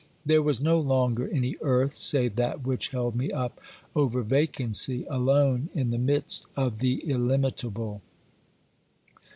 [0.25, 3.61] There was no longer any earth save that which held me up
[3.95, 8.01] over vacancy, alone, in the midst of the illimitable.